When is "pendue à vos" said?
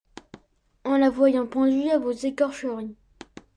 1.45-2.09